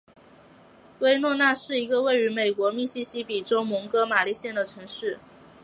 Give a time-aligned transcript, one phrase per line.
[0.97, 5.19] 威诺纳是一个位于美国密西西比州蒙哥马利县的城市。